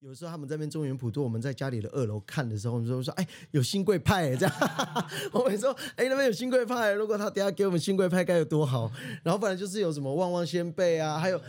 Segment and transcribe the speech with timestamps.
[0.00, 4.54] 有时候他们在那边中原普渡，我们在家里的二楼看的时候，我们说说，哎，有新贵派这样，
[5.32, 8.90] 我们说，哎，那边有新贵派，如果他等下给我们新贵派，该有多好。
[9.24, 11.40] 然后反正就是有什么旺旺仙贝啊，还有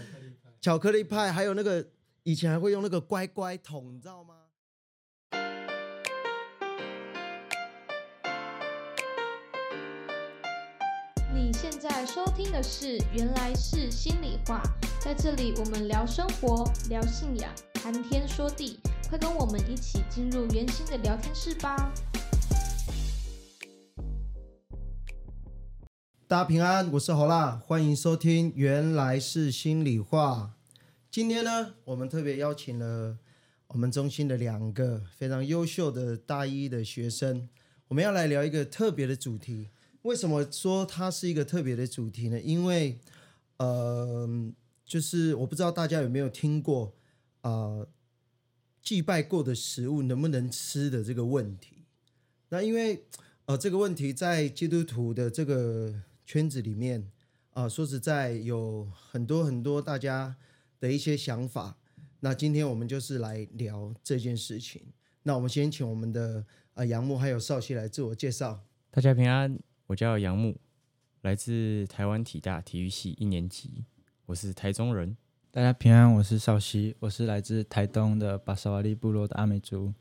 [0.60, 1.86] 巧克力派，还有那个
[2.24, 4.34] 以前还会用那个乖乖桶，你知道吗？
[11.32, 14.60] 你现在收听的是《原来是心里话》，
[15.00, 17.50] 在这里我们聊生活、聊信仰。
[17.76, 18.78] 谈天说地，
[19.08, 21.94] 快跟我们一起进入圆心的聊天室吧！
[26.28, 30.56] 大家平安，我是侯辣，欢迎收听《原来是心里话》。
[31.10, 33.18] 今天呢，我们特别邀请了
[33.68, 37.48] 我们中心的两个非常优秀的大一的学生，
[37.88, 39.70] 我们要来聊一个特别的主题。
[40.02, 42.38] 为什么说它是一个特别的主题呢？
[42.42, 43.00] 因为，
[43.56, 44.28] 呃，
[44.90, 46.94] 就是我不知道大家有没有听过。
[47.42, 47.88] 啊，
[48.82, 51.86] 祭拜过的食物能不能吃的这个问题，
[52.50, 53.06] 那因为
[53.46, 57.10] 呃这个问题在基督徒的这个圈子里面
[57.52, 60.36] 啊，说实在有很多很多大家
[60.82, 61.78] 的一些想法。
[62.20, 64.82] 那今天我们就是来聊这件事情。
[65.24, 68.66] 那我们先请我们的呃杨木还有少熙来自我介绍。
[68.92, 70.58] 大家平安，我叫杨木，
[71.22, 73.86] 来自台湾体大体育系一年级，
[74.30, 75.18] 我是台中人。
[75.50, 79.92] 大家平安，我是少熙，我是来自台东的巴沙瓦利部落的阿美族，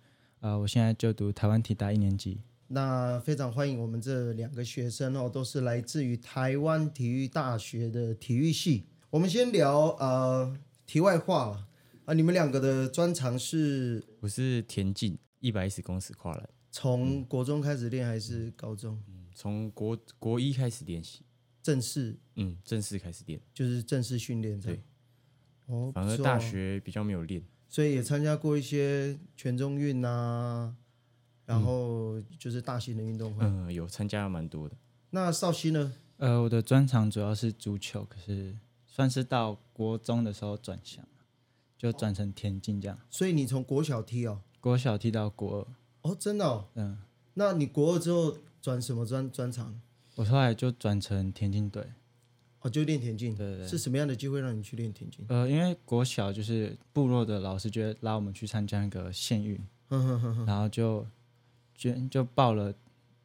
[0.40, 2.42] 啊，我现在就读台湾体大一年级。
[2.66, 8.84] 那非常欢迎我们这两个学生哦，都是来自于台湾体育大学的体育系。
[9.08, 10.54] 我们先聊呃
[10.84, 11.66] 题外话
[12.04, 14.04] 啊，你们两个的专长是？
[14.20, 19.02] 我是田径一百一十公尺跨栏，从国中开始练还是高中？
[19.08, 21.22] 嗯，从国国一开始练习，
[21.68, 24.82] 正式嗯正式开始练，就是正式训练对。
[25.66, 30.74] 哦，反而大学比较没有练，所以也参加过一些全中运啊，
[31.44, 34.74] 然后就是大型的运动会，嗯，有参加蛮多的。
[35.10, 35.92] 那少熙呢？
[36.16, 38.56] 呃，我的专长主要是足球，可是
[38.86, 41.06] 算是到国中的时候转向，
[41.76, 42.98] 就转成田径这样。
[43.10, 45.58] 所以你从国小踢哦，国小踢到国
[46.02, 46.46] 二，哦，真的？
[46.46, 46.96] 哦，嗯，
[47.34, 49.78] 那你国二之后转什么专专长？
[50.18, 51.84] 我后来就转成田径队。
[52.60, 55.24] 哦，就练田径，对对，是什么样的机会让你去练田径？
[55.28, 59.56] 呃，因为国小就是部落的老师，就拉我们去参加那个县运，
[60.44, 61.06] 然后就
[61.76, 62.74] 捐就报了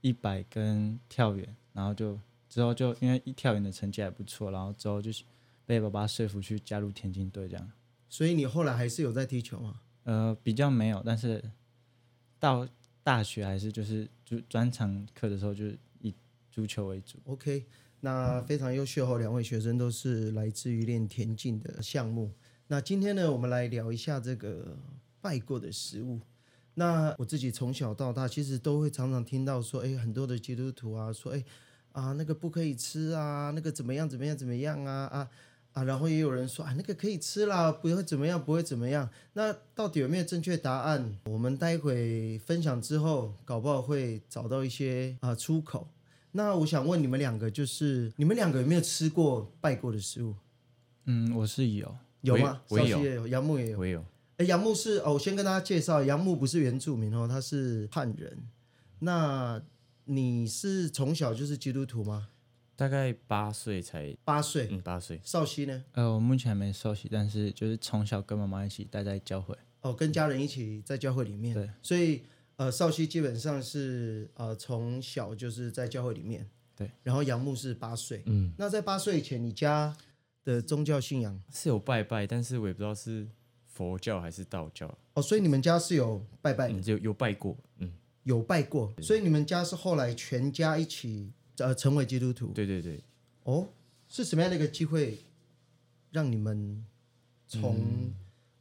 [0.01, 5.23] 一百跟跳远，然后就之后就因为一跳远的成绩还不错，然后之后就是
[5.65, 7.71] 被爸爸说服去加入田径队这样。
[8.07, 9.79] 所以你后来还是有在踢球吗？
[10.03, 11.43] 呃，比较没有，但是
[12.37, 12.67] 到
[13.01, 15.92] 大学还是就是就专场课的时候就是以
[16.53, 17.17] 足球为主。
[17.25, 17.65] OK。
[18.05, 22.33] 那非常优秀哦，两位学生都是来自于练田径的项目。
[22.67, 24.77] 那今天呢，我们来聊一下这个
[25.21, 26.19] 拜过的食物。
[26.73, 31.45] 那我自己从小到大，其实都会常常听到说，哎，很多的基督徒啊，说，哎，
[31.93, 35.29] 啊，那个不可以吃啊，那个怎么样怎么样怎么样啊啊
[35.71, 39.09] 啊，然后也有人说，啊，那个可以吃啦，不会怎么样，不会怎么样。
[39.31, 41.17] 那到底有没有正确答案？
[41.23, 45.87] 我们待会分享之后，搞不好会找到一些啊出口。
[46.35, 50.33] 那我想问你们两个，就是你们两个有没有吃过拜过的食物？
[51.05, 52.59] 嗯，我是有，有吗？
[52.69, 54.03] 我也有，杨木也有，我有。
[54.37, 58.49] 哎，杨木是哦，我先跟大家介绍，杨木不是原住民哦，他是汉人。
[58.99, 59.61] 那
[60.05, 62.29] 你是从小就是基督徒吗？
[62.75, 65.21] 大概八岁才八岁，嗯，八岁。
[65.23, 65.83] 少熙呢？
[65.91, 69.55] 呃，我目前还没受洗，但是就是从小跟妈妈一起待在教会。
[69.81, 71.53] 哦，跟家人一起在教会里面。
[71.53, 72.23] 对，所以。
[72.55, 76.89] 呃，少熙基本上是呃从小就是在教会里面，对。
[77.01, 78.53] 然后杨牧是八岁，嗯。
[78.57, 79.95] 那在八岁以前，你家
[80.43, 83.27] 的宗教信仰是有拜拜，但是我也不知道是
[83.65, 84.87] 佛教还是道教。
[85.15, 87.91] 哦，所以你们家是有拜拜，有有拜过，嗯，
[88.23, 88.93] 有拜过。
[89.01, 92.47] 所以你们家是后来全家一起呃成为基督徒。
[92.53, 93.03] 对对对。
[93.43, 93.67] 哦，
[94.07, 95.25] 是什么样的一个机会
[96.11, 96.85] 让你们
[97.47, 98.13] 从？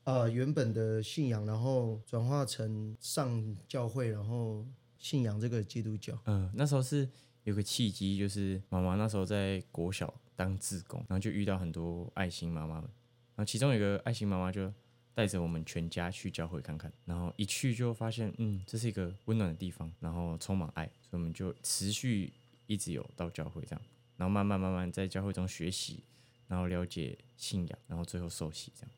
[0.04, 4.66] 呃，原本的信仰，然后转化成上教会，然后
[4.98, 6.18] 信仰这个基督教。
[6.24, 7.08] 嗯，那时候是
[7.44, 12.90] 有个契机，就是妈妈那时候在国小当志工，然后就遇到很多爱心妈妈们，
[13.36, 14.72] 然后其中有个爱心妈妈就
[15.14, 22.32] 带着我们全家去教会看看，然后一去就发现，嗯，这是一个温暖的地方，然后充满爱，所以我们就持续
[22.66, 23.82] 一直有到教会这样，
[24.16, 26.02] 然后慢慢慢慢在教会中学习，
[26.48, 28.90] 然后了解信仰，然后最后受洗这样。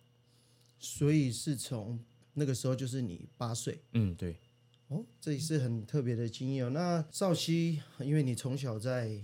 [0.78, 1.98] 所以是从
[2.34, 4.38] 那个时候，就是你八岁，嗯，对，
[4.88, 6.70] 哦，这也是很特别的经验哦。
[6.70, 9.22] 那少熙，因为你从小在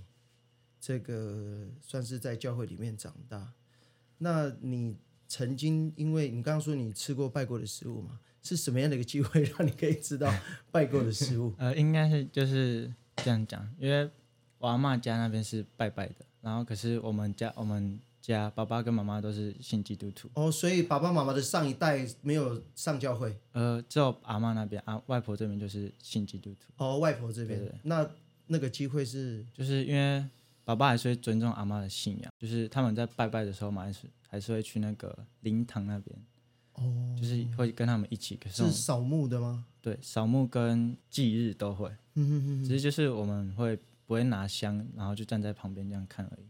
[0.81, 3.53] 这个算是在教会里面长大，
[4.19, 4.97] 那你
[5.29, 8.21] 曾经因为你刚刚说你吃过拜过的食物嘛？
[8.43, 10.33] 是什么样的一个机会让你可以知道
[10.71, 11.55] 拜过的食物？
[11.61, 14.11] 呃，应该是就是这样讲，因为
[14.57, 28.09] 我阿嬷家那边是拜拜的，然后可是我们家我们家爸爸跟妈妈都是信基督徒，哦，所以爸爸妈妈的上一代没有上教会，呃，只有阿妈那边啊，外婆这边就是信基督徒，哦，外婆这边，对对那
[28.47, 29.45] 那个机会是？
[29.55, 30.25] 就是因为
[30.65, 36.17] 爸爸还是会尊重阿妈的信仰，就是他们在拜拜的时候嘛，还是还是会去那个灵堂那边，
[36.75, 39.65] 哦，就是会跟他们一起，可是扫墓的吗？
[39.81, 42.65] 对扫墓跟祭日都会，嗯哼哼。
[42.65, 43.75] 只是就是我们会
[44.05, 46.47] 不会拿香，然后就站在旁边这样看而已。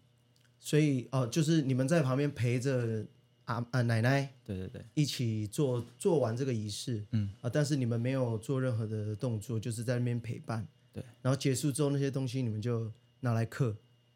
[0.60, 3.04] 所以哦，就是你们在旁边陪着
[3.46, 7.30] 阿啊奶奶对对对，一起做做完这个仪式，嗯。
[7.40, 13.74] 啊，但是你们没有做任何的动作，就是在那边陪伴，对，然后结束之后那些东西你们就拿来刻，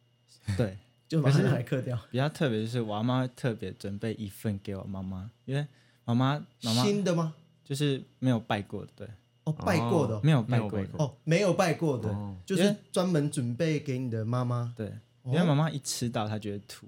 [0.56, 0.76] 对，
[1.08, 5.66] 就把它拿来刻掉，比较特别就是我阿妈会特别准备一份给我妈妈，因为
[6.04, 7.34] 妈妈妈妈新的吗？
[7.64, 9.08] 就是没有拜过的，对，
[9.44, 10.20] 哦，拜过的哦。
[10.22, 12.36] 没有拜过的，哦，没有拜过的，哦。
[12.44, 14.74] 就是专门准备给你的妈妈。
[14.76, 14.92] 对，
[15.26, 16.86] 因为妈妈一吃到她觉得吐，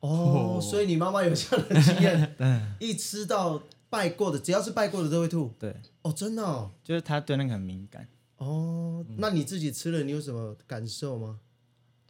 [0.00, 0.60] 哦，哦。
[0.60, 2.36] 所以你妈妈有这样的经验，
[2.80, 5.52] 一吃到拜过的，只要是拜过的都会吐。
[5.58, 6.70] 对，哦，真的哦。
[6.82, 11.40] 就是她对那个很敏感，哦，那你自己吃了，你有什么感受吗？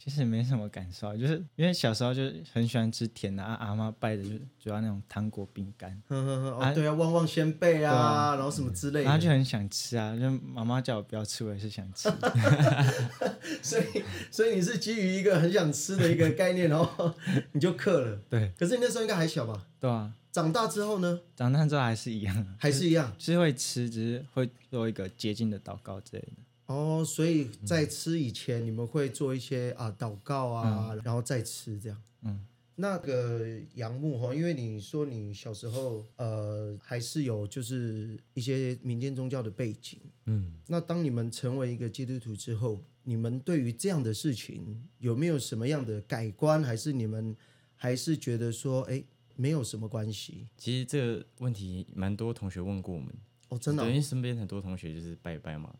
[0.05, 12.07] 其实没什么感受，就是因为小时候就是很喜欢吃甜的，啊阿妈拜的就是主要那种糖果饼干，呵呵呵，哦，啊对啊，旺旺仙贝啊然后什么之类的，然后就很想吃啊，就妈妈叫我不要吃，我也是想吃
[13.63, 17.11] 所以所以你是基于一个很想吃的一个概念，然后
[17.53, 18.19] 你就克了。
[18.29, 19.65] 对可是你那时候应该还小吧？
[19.79, 26.27] 对啊，长大之后呢，长大之后还是一样，还是一样就是会吃，只是会做一个接近的祷告之类的。
[26.65, 27.03] 哦。
[27.05, 32.01] 所以在吃以前，你们会做一些啊祷告啊，然后再吃这样。
[32.23, 32.45] 嗯，
[32.75, 33.45] 那个
[33.75, 47.35] 杨木哈，因为你说你小时候呃还是有就是一些民间宗教的背景，嗯，那当你们成为一个基督徒之后，你们对于这样的事情有没有什么样的改观，还是你们
[47.75, 49.03] 还是觉得说，哎，
[49.35, 50.47] 没有什么关系？
[50.57, 53.13] 其实这个问题蛮多同学问过我们，
[53.49, 55.73] 哦，真的哦、对，因为身边很多同学就是拜拜嘛，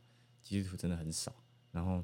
[0.46, 1.34] 基督徒真的很少，
[1.72, 2.04] 然后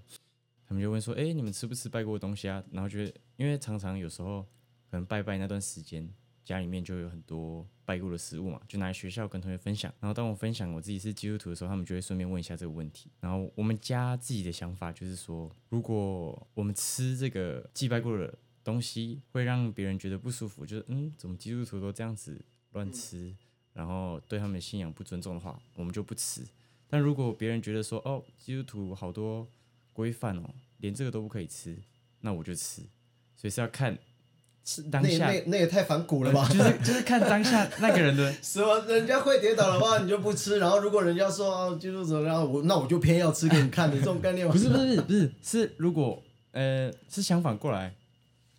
[0.67, 2.61] 他们就问说，哎，你们吃不吃拜过的东西啊？
[2.71, 4.41] 然后觉得，因为常常有时候
[4.89, 6.11] 可能拜拜那段时间，
[6.43, 9.93] 家里面就有很多拜过的食物嘛，就拿来学校跟同学分享。
[9.99, 13.11] 然后当我分享我自己是基督徒的时候，他们就会顺便问一下这个问题。
[13.19, 18.33] 然后我们家自己的想法就是说，如果我们吃这个祭拜过的
[18.63, 23.35] 东西，会让别人觉得不舒服，就是嗯，怎么基督徒都这样子乱吃，
[23.73, 26.43] 然后对他们的信仰不尊重的话，我们就不吃。
[26.91, 29.47] 但如果别人觉得说，哦，基督徒好多
[29.93, 30.49] 规范哦，
[30.79, 31.77] 连这个都不可以吃，
[32.19, 32.81] 那我就吃。
[33.37, 33.97] 所以是要看
[34.65, 36.45] 是那当下那那也太反骨了吧？
[36.49, 44.51] 就是就是看当下那个人的 什么人家会跌倒的话，你就不吃，然后如果人家说哦基督徒，然后我那我就偏要吃给你看的这种概念吗？
[44.51, 46.21] 不是不是不是是是如果
[46.51, 47.95] 呃是相反过来，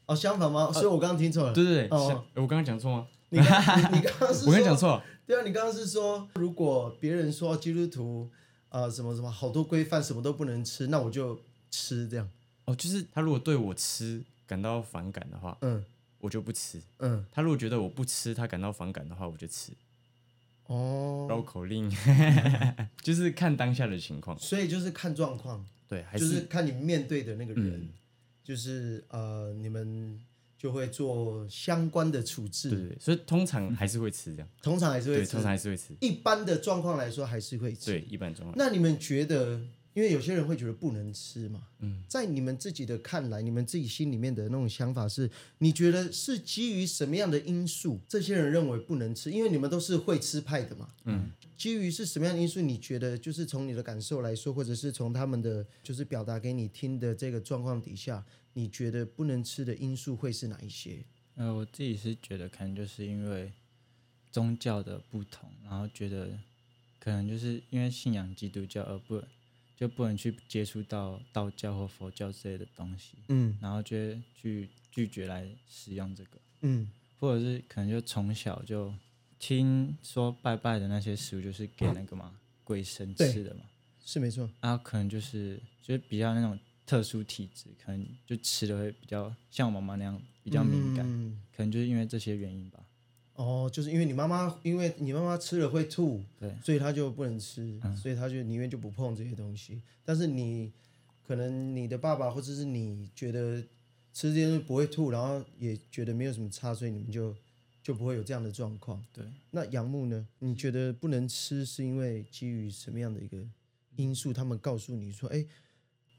[0.07, 0.73] 哦，相反吗？
[0.73, 1.53] 所以我刚刚听错了。
[1.53, 3.07] 对对对，哦像我刚刚讲错吗？
[3.29, 8.31] 你刚你你刚刚是 我刚刚讲，错了，对啊，你刚刚是说，如果别人说基督徒
[8.69, 11.41] 啊、呃什么什么好多规范，什么都不能吃，那我就
[11.71, 12.29] 吃这样。
[12.65, 15.85] 哦，就是他如果对我吃感到反感的话，嗯。
[16.23, 19.73] 我就不吃；嗯，他如果觉得我不吃他感到反感的话，我就吃。
[20.67, 21.91] 哦，绕口令，
[23.03, 27.89] 就是看当下的情况，所以就是看状况，对，还就是是看你面对的那个人，嗯。
[28.45, 30.17] 就是呃，你们
[30.63, 35.51] 就会做相关的处置，对所以通常还是会吃这样， 通常还是会，吃通常。
[35.51, 37.87] 还是会吃，一般的状况来说，还是会吃。
[37.87, 38.55] 对，一般状况。
[38.57, 39.61] 那你们觉得，
[39.93, 45.29] 因为有些人会觉得不能吃嘛，嗯，在你们自己的看来，你们自己心里面的那种想法是，
[45.59, 49.33] 你觉得是基于什么样的因素，这些人认为不能吃？
[49.33, 52.61] 因为你们都是会吃派的嘛，嗯，基于是什么样的因素？
[52.61, 61.05] 你觉得就是从你的感受来说，或者是从他们的就是表达给你听的这个状况底下，你觉得不能吃的因素会是哪一些？
[61.37, 63.53] 呃，我自己是觉得可能就是因为
[64.31, 66.39] 宗教的不同，然后觉得
[66.99, 69.23] 可能就是因为信仰基督教而不
[69.77, 73.57] 就不能去接触到道教或佛教之类的东西，嗯。
[73.61, 76.91] 然后就会去拒绝来使用这个，嗯。
[77.19, 78.93] 或者是可能就从小就
[79.39, 83.63] 听说拜拜的那些食物就是给那个嘛鬼神吃的嘛，
[84.05, 92.85] 是没错，然后可能就是就是比较那种特殊体质，可能就吃的会比较像我妈妈那样比较敏感，嗯可能就是因为这些原因吧。
[93.35, 99.81] 哦，就是因为你妈妈，因为你妈妈吃了会吐，对，所以她就不能吃，所以她就宁愿就不碰这些东西。
[100.05, 100.71] 但是你
[101.27, 103.63] 可能你的爸爸或者是你觉得
[104.13, 107.35] 吃这些东西不会吐，然后也觉得没有什么差，所以你们就
[107.83, 109.03] 就不会有这样的状况。
[109.13, 110.29] 对，那杨木呢？
[110.41, 113.39] 你觉得不能吃是因为基于什么样的一个
[113.97, 114.33] 因素？
[114.33, 115.45] 他们告诉你说，哎，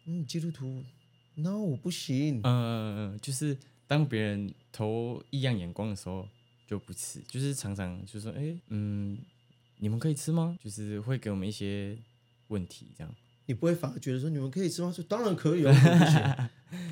[0.06, 0.84] 嗯，基督徒
[1.36, 2.38] ，no，我不行。
[2.38, 3.58] 嗯嗯嗯，就是
[3.88, 6.28] 当别人投异样眼光的时候
[6.68, 9.18] 就不吃，就是常常就说，哎，嗯，
[9.78, 10.58] 你们可以吃吗？
[10.62, 11.98] 就是会给我们一些
[12.48, 13.16] 问题这样。
[13.46, 14.92] 你不会反而觉得说你们可以吃吗？
[14.92, 16.50] 说当然可以哦。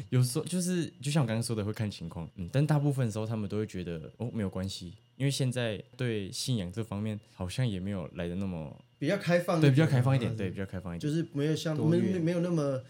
[0.10, 12.84] 有时候就是就像我刚刚说的，会看情况，嗯，但大部分时候他们都会觉得哦没有关系，因为现在对信仰这方面好像也没有来的那么比较开放，对，比较开放一点，对，比较开放一点，就是没有像没没有那么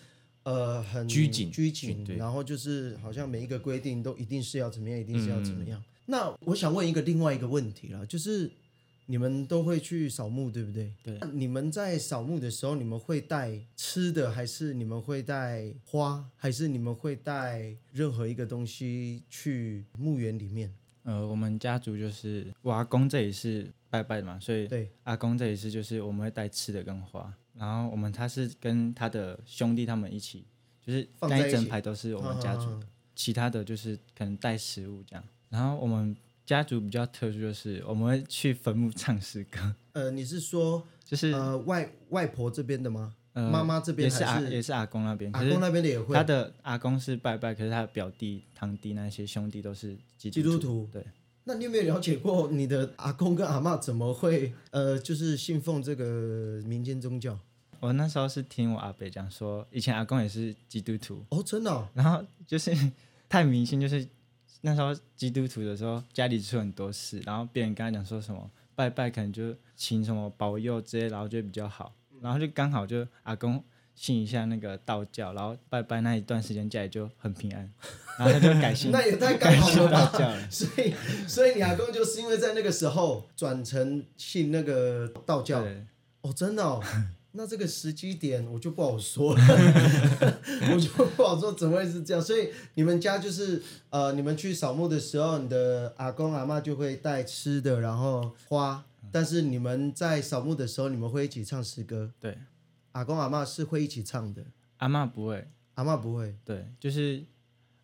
[0.44, 5.84] 呃很拘谨拘谨，然后就是好像每一个规定都一定是要怎么样，一定是要怎么样。
[6.06, 8.52] 那我想问一个另外一个问题了，就是。
[9.08, 10.94] 你们都会去扫墓，对不对？
[11.04, 11.20] 对。
[11.34, 20.74] 你们在扫墓的时候，你们会带吃的，还是你们会带花，还是你们会带任何一个东西去墓园里面？
[21.04, 30.44] 呃，我们家族就是我阿公这里是拜拜嘛，所以对阿公这里是就是我们会带吃的跟花，然后我们他是跟他的兄弟他们一起，
[30.84, 36.16] 就是那一整排都是我们家族的，其他的就是可能带食物这样，然后我们。
[36.44, 39.74] 家族比较特殊，就是我们会去坟墓唱诗歌。
[39.94, 43.16] 呃，你是说就是呃外外婆这边的吗？
[43.34, 46.14] 妈妈这边也是阿也是阿公那边，阿公那边的也会。
[46.14, 50.90] 他的阿公是拜拜，可是他的表弟、堂弟那些兄弟都是基督徒。
[50.92, 51.06] 对，
[51.46, 57.40] 那你有没有了解过你的阿公跟阿妈怎么会呃就是信奉这个民间宗教？
[57.82, 61.90] 我那时候是听我阿伯讲说，以前阿公也是基督徒哦，真的。
[61.94, 62.72] 然后就是
[63.28, 64.08] 太迷信，就是。
[64.64, 73.64] 那时候基督徒的时候，家里出很多事，然后别人跟他讲说什么拜拜，可能就请什么保佑之类，然后就比较好，然后就刚好就阿公
[73.96, 77.74] 信一下那个道教，然后拜拜那一段时间家里就很平安，
[78.20, 80.48] 然后他就改信， 那也太刚好了吧？
[80.52, 80.94] 所以
[81.28, 85.66] 所以你阿公就是因为在那个时候转成信那个道教，
[86.22, 86.84] 哦，真的哦。
[87.34, 89.42] 那这个时机点我就不好说了，
[90.74, 92.22] 我就不好说怎么会是这样。
[92.22, 98.84] 所以你们家就是呃，你们去扫墓的时候，你的阿公阿妈就会带吃的，然后花。
[99.14, 102.12] 但是你们在扫墓的时候，你们会一起唱诗歌。
[102.20, 102.38] 对，
[102.92, 104.46] 阿公阿妈是会一起唱的，
[104.78, 106.36] 阿妈不会，阿妈不会。
[106.46, 107.24] 对，就是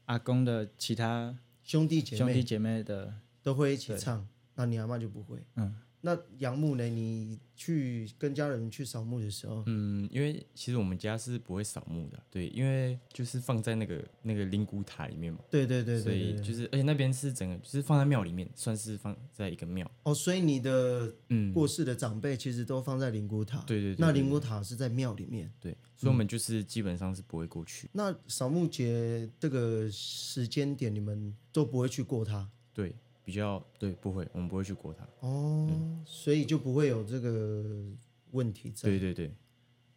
[0.05, 5.39] 阿公的其他兄弟姐妹兄弟姐妹的都会一起唱，那你阿妈就不会。
[5.55, 5.75] 嗯。
[6.07, 6.87] 那杨木呢？
[6.87, 19.89] 你去跟家人去扫墓的时候，嗯，因为其实我们家是不会扫墓的，对，因为就是放在那个那个灵骨塔里面嘛，对对对，所以就是而且那边是整个就是放在庙里面，算是放在一个庙。
[20.03, 27.89] 哦，所以你的嗯过世的长辈其实都放在灵骨塔，对对，那灵骨塔是在庙里面，对，所以我们就是基本上是不会过去。
[27.91, 32.95] 那扫墓节这个时间点，你们都不会去过它，对。
[33.27, 35.69] 比较对，不会，我们不会去过它哦，
[36.05, 37.61] 所以就不会有这个
[38.31, 38.87] 问题在。
[38.87, 39.33] 对对对，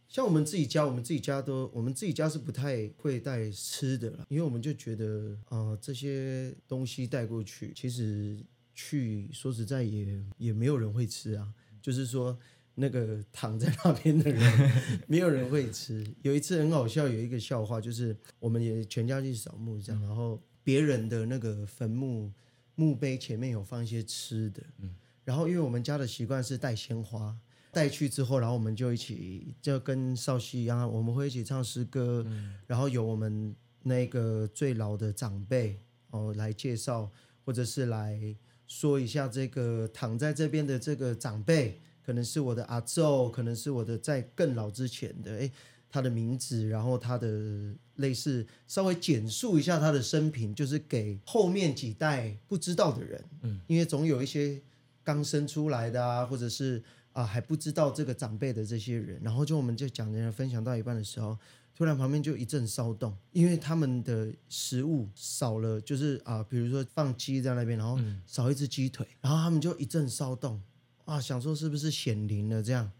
[0.09, 8.45] 像我们自己家，我们自己家都，我们自己家是不太会带吃的了，因为我们就觉得啊，这些东西带过去，其实
[8.75, 11.55] 去说实在也也没有人会吃啊。
[11.81, 12.37] 就是说，
[12.75, 14.73] 那个躺在那边的人，
[15.07, 16.05] 没有人会吃。
[16.23, 22.33] 有一次很好笑，有一个笑话，就是我们也全家去扫墓这样，然后别人的那个坟墓。
[22.81, 27.37] 墓碑前面有放一些吃的，嗯，然后因为我们家的习惯是带鲜花
[27.71, 37.11] 带去之后，然后我们就一起就跟少熙一样，我们会一起唱诗歌，嗯，然后有我们那个最老的长辈哦来介绍，
[37.45, 38.35] 或者是来
[38.67, 45.53] 说一下这个躺在这边的这个长辈，可能是我的阿昼，可能是我的在更老之前的，哎。
[45.91, 54.61] 他的名字，然后他的类似稍微简述一下他的生平，就是给后面几代不知道的人，嗯，因为总有一些
[55.03, 56.83] 刚生出来的啊，或者是
[57.13, 61.37] 啊还不知道这个长辈的这些人，然后就我们就讲人分享到一半的时候，
[61.75, 70.63] 突然旁边就一阵骚动，因为他们的食物少了，就是啊，比如说放鸡在那边，然后少一只鸡腿，然后他们就一阵骚动，
[71.05, 72.91] 啊，想说是不是显灵了这样。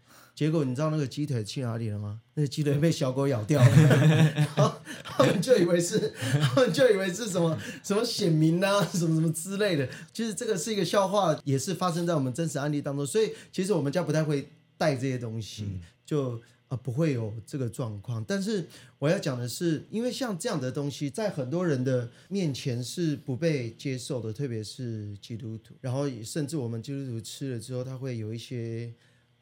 [0.41, 2.19] 结果你知道那个鸡腿去哪里了吗？
[2.33, 3.69] 那个鸡腿被小狗咬掉了，
[4.33, 9.87] 然后他们就以为是，他们就以为是什么什么显明啊，什么什么之类的。
[10.11, 13.05] 其实这个是一个笑话，也是发生在我们真实案例当中。
[13.05, 18.25] 所以其实我们家不太会带这些东西，就啊不会有这个状况。
[18.27, 18.65] 但是
[18.97, 25.75] 我要讲的是，因为像这样的东西，在很多人的面前是不被接受的，特别是基督徒。
[25.81, 28.91] 然后甚至我们基督徒吃了之后，他会有一些。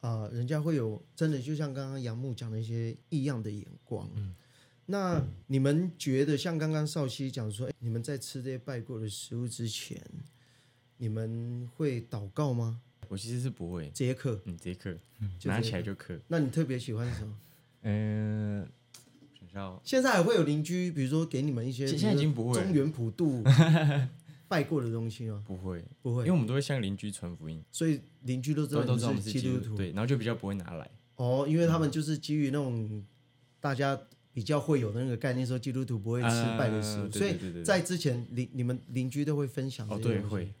[0.00, 4.08] 啊，人家会有真的，就像刚刚杨牧讲的一些异样的眼光。
[4.16, 4.34] 嗯，
[4.86, 10.00] 那你们觉得，像刚刚少熙讲说，你们在吃这些拜过的食物之前，
[10.96, 12.80] 你们会祷告吗？
[13.08, 14.40] 我其实是不会，直接刻，
[15.38, 16.18] 就拿直接刻起来就刻。
[16.28, 17.36] 那你特别喜欢什么？
[17.82, 18.68] 嗯，
[19.32, 23.42] 学校现在还会有邻居，比如说给你们一些，现现在已经不会了中原普渡
[24.50, 25.44] 拜过的东西吗？
[25.46, 29.76] 不会，不会因为，我们都会向邻居传福音，所以邻居都知道都都知道我们是是基督徒。
[29.76, 30.90] 对，然后就比较不会拿来。
[31.14, 33.06] 哦，因为他们就是基于那种
[33.60, 33.96] 大家
[34.32, 36.28] 比较会有的那个概念，说基督徒不会吃
[36.58, 40.52] 拜的食物，所以在之前邻你们邻居都会分享这哦，对会，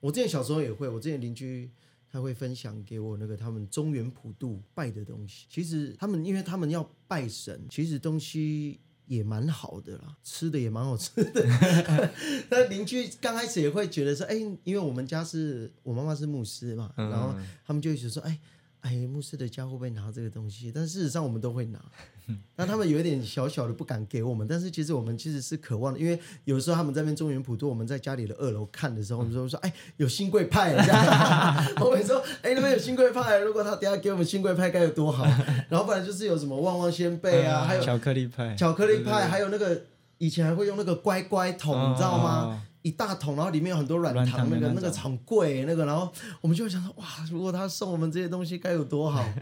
[0.00, 1.70] 我之前小时候也会，我之前邻居
[2.10, 5.46] 他会分享给我那个他们中原普渡拜的东西。
[5.48, 8.78] 其实他们因为他们要拜神，其实东西
[9.16, 11.46] 也蛮好的啦，吃的也蛮好吃的。
[12.50, 17.34] 那邻居刚开始也会觉得说，哎，因为我们家是我妈妈是牧师嘛，然后
[17.66, 18.38] 他们就会觉得说，哎。
[18.82, 20.70] 哎，牧师的家会不会拿这个东西？
[20.74, 21.80] 但事实上我们都会拿，
[22.56, 35.24] 那他们有一点小小的不敢给我们，但是其实我们其实是渴望的，因为有时候他们在那边中原普渡，我们在家里的二楼看的时候，我们就说，哎，有新贵派，这样 我们说，哎，那边有新贵派，如果他等下给我们新贵派该有多好。
[35.68, 39.84] 然后不然就是有什么旺旺仙贝啊，还有巧克力派，巧克力派，还有那个
[40.18, 42.66] 以前还会用那个乖乖桶，你知道吗？
[42.82, 42.84] 哦？
[42.84, 49.24] 一大桶，然后里面有很多软软糖，那个那个很贵，那个，然后我们就会想说，哇，如果他送我们这些东西该有多好。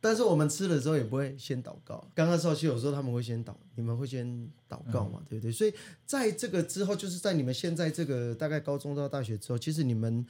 [0.00, 2.08] 但是我们吃的时候也不会先祷告。
[2.14, 4.24] 刚刚少熙有时候他们会先祷，你们会先
[4.68, 5.50] 祷告嘛，对不对？
[5.50, 5.74] 所以
[6.06, 10.24] 在这个之后，就是在你们现在这个大概高中到大学之后，其实你们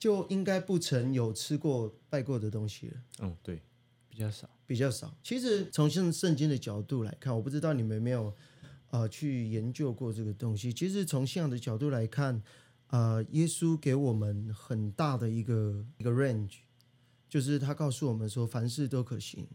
[0.00, 2.94] 就应该不曾有吃过拜过的东西了。
[3.20, 3.62] 嗯，对，
[4.08, 4.50] 比较少。
[4.66, 5.14] 比较少。
[5.22, 8.34] 其实从圣圣经的角度来看，我不知道你们有没有
[8.92, 10.72] 呃去研究过这个东西。
[10.72, 12.40] 其实从信仰的角度来看，
[12.86, 16.58] 呃，耶稣给我们很大的一个一个 range，
[17.28, 19.48] 就是他告诉我们说，凡事都可行，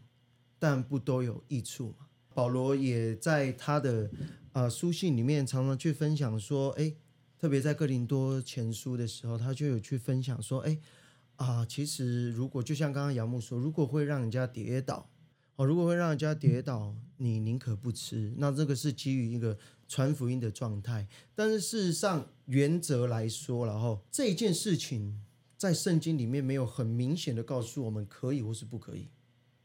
[0.58, 2.06] 但不都有益处嘛。
[2.34, 4.10] 保罗也在他的
[4.52, 6.94] 呃书信里面常常去分享说，哎，
[7.38, 10.78] 特别在哥林多前书的时候，他就有去分享说，哎。
[11.38, 15.08] 啊，其实如果就像刚刚杨木说，如果会让人家跌倒，
[15.58, 18.32] 哦，如果会让人家跌倒，你宁可不吃。
[18.36, 21.08] 那这个是基于一个传福音的状态。
[21.34, 25.20] 但是事实上，原则来说，然后这件事情
[25.56, 29.08] 在圣经里面没有很明显的告诉我们可以或是不可以，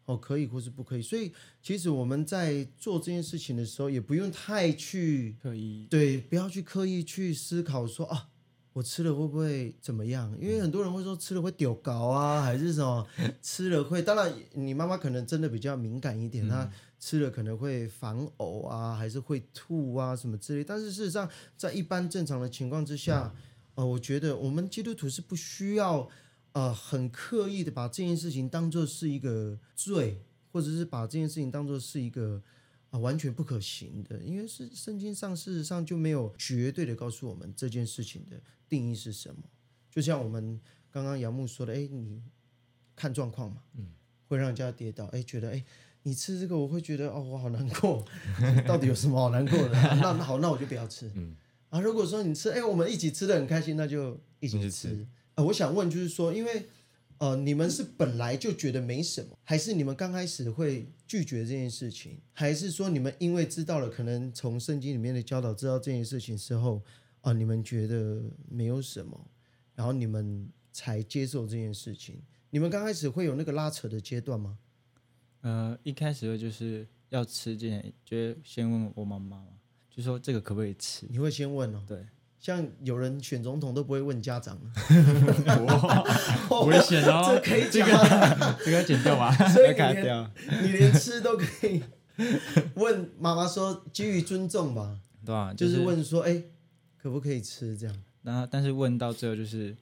[0.06, 1.02] 哦，可以或是不可以。
[1.04, 8.30] 所以其实我们在做这件事情的时候，也不用太去刻意对，不要去刻意去思考说啊，
[8.74, 10.36] 我吃了会不会怎么样？
[10.42, 13.08] 因为很多人会说吃了会丢高啊，还是什么
[13.40, 14.02] 吃了会。
[14.02, 16.68] 当然，你妈妈可能真的比较敏感一点，她
[17.00, 20.64] 吃了可能会反呕啊，还是会吐啊什么之类。
[20.64, 23.32] 但是事实上，在一般正常的情况之下，
[23.76, 26.10] 呃，我觉得我们基督徒是不需要
[26.54, 30.20] 呃很刻意的把这件事情当做是一个罪，
[30.52, 32.42] 或者是把这件事情当做是一个。
[32.93, 39.41] 啊，完全不可行的，因为是圣经上事实上就没有绝对的告诉我们这件事情的定义是什么。
[39.89, 42.21] 就像我们刚刚杨牧说的，哎，你
[42.95, 43.93] 看状况嘛，嗯，
[44.27, 45.65] 会让人家跌倒，哎，觉得哎，
[46.03, 48.06] 你吃这个我会觉得哦，我好难过，
[48.67, 49.75] 到底有什么好难过的？
[49.75, 51.36] 啊那那好，那我就不要吃，嗯，
[51.69, 55.08] 啊，如果说你吃，哎，我们一起吃的很开心，那就一起一起吃。
[55.34, 56.69] 啊，我想问就是说，因为
[57.19, 66.82] 呃，你们是本来就觉得没什么，还是你们刚开始会拒绝这件事情，还是说你们因为知道了可能从圣经里面的教导知道这件事情之后
[67.21, 69.32] 啊、你们觉得没有什么，
[69.76, 72.21] 然后你们才接受这件事情？
[72.49, 74.58] 你们刚开始会有那个拉扯的阶段吗？
[75.39, 79.47] 呃，一开始就是要吃之前，就会先问我妈妈嘛，
[79.89, 81.08] 就说这个可不可以吃？
[81.10, 82.06] 你会先问哦，对，
[82.43, 84.60] 像有人选总统都不会问家长，
[86.67, 88.58] 危险哦， 这可以讲吗？
[88.60, 90.32] 这个要剪掉吧，所以你连掉。
[90.62, 91.82] 你连吃都可以
[92.73, 94.99] 问妈妈说，基于尊重吧。
[95.25, 96.43] 对啊，就是是问说，哎、
[97.01, 97.77] 可不可以吃？
[97.77, 99.73] 这样然后但是问到最后就是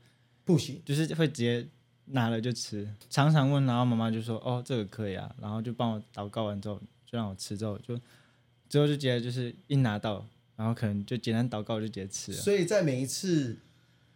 [0.46, 0.80] 不行。
[0.86, 1.68] 就是会直接
[2.06, 7.98] 拿了就吃，常常问，然后妈妈就说哦这个可以啊，然后就帮我祷告完之后就让我吃之后就
[8.70, 10.24] 之后就直接就是一拿到，
[10.62, 12.38] 然后可能就简单祷告就直接吃了。
[12.38, 13.58] 所以在每一次，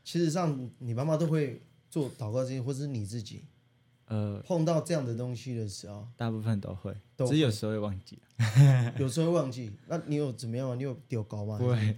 [0.03, 3.41] 其实上你妈妈都会做祷告这些，或者是你自己
[4.05, 8.19] 呃，碰到这样的东西的时候，大部分都会，都只是有时候会忘记。
[8.99, 9.71] 有时候会忘记。
[9.88, 10.75] 那你有怎么样吗？
[10.75, 11.58] 你有丢高吗？
[11.58, 11.97] 不会，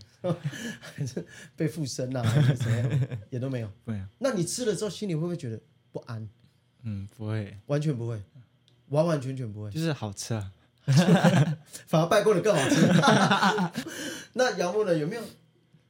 [0.79, 1.25] 还是
[1.57, 2.23] 被附身啊？
[2.23, 3.07] 还是怎么样？
[3.29, 3.69] 也都没有。
[3.83, 5.59] 不会啊，那你吃了之后，心里会不会觉得
[5.91, 6.25] 不安？
[6.83, 8.21] 嗯，不会，完全不会，
[8.87, 9.69] 完完全全不会。
[9.71, 10.53] 就是好吃啊。
[11.87, 12.87] 反而拜过的更好吃。
[14.33, 14.97] 那杨木呢？
[14.97, 15.21] 有没有？